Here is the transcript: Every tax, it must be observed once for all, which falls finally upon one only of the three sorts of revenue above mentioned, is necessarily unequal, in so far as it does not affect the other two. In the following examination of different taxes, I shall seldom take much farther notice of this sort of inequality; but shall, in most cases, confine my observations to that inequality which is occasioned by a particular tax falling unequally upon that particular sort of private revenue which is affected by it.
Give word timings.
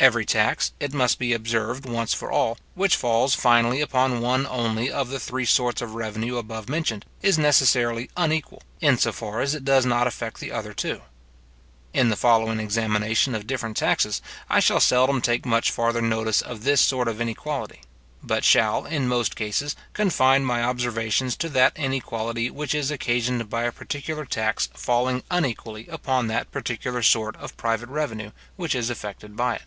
Every 0.00 0.26
tax, 0.26 0.72
it 0.80 0.92
must 0.92 1.20
be 1.20 1.32
observed 1.32 1.86
once 1.86 2.12
for 2.12 2.30
all, 2.30 2.58
which 2.74 2.96
falls 2.96 3.36
finally 3.36 3.80
upon 3.80 4.20
one 4.20 4.44
only 4.44 4.90
of 4.90 5.08
the 5.08 5.20
three 5.20 5.44
sorts 5.46 5.80
of 5.80 5.94
revenue 5.94 6.36
above 6.36 6.68
mentioned, 6.68 7.06
is 7.22 7.38
necessarily 7.38 8.10
unequal, 8.16 8.64
in 8.80 8.98
so 8.98 9.12
far 9.12 9.40
as 9.40 9.54
it 9.54 9.64
does 9.64 9.86
not 9.86 10.08
affect 10.08 10.40
the 10.40 10.50
other 10.50 10.74
two. 10.74 11.02
In 11.94 12.10
the 12.10 12.16
following 12.16 12.58
examination 12.58 13.36
of 13.36 13.46
different 13.46 13.76
taxes, 13.76 14.20
I 14.50 14.58
shall 14.58 14.80
seldom 14.80 15.22
take 15.22 15.46
much 15.46 15.70
farther 15.70 16.02
notice 16.02 16.42
of 16.42 16.64
this 16.64 16.80
sort 16.80 17.06
of 17.06 17.20
inequality; 17.20 17.80
but 18.20 18.42
shall, 18.44 18.86
in 18.86 19.06
most 19.06 19.36
cases, 19.36 19.76
confine 19.92 20.44
my 20.44 20.60
observations 20.62 21.36
to 21.36 21.48
that 21.50 21.78
inequality 21.78 22.50
which 22.50 22.74
is 22.74 22.90
occasioned 22.90 23.48
by 23.48 23.62
a 23.62 23.72
particular 23.72 24.24
tax 24.24 24.68
falling 24.74 25.22
unequally 25.30 25.86
upon 25.86 26.26
that 26.26 26.50
particular 26.50 27.00
sort 27.00 27.36
of 27.36 27.56
private 27.56 27.88
revenue 27.88 28.32
which 28.56 28.74
is 28.74 28.90
affected 28.90 29.36
by 29.36 29.54
it. 29.54 29.62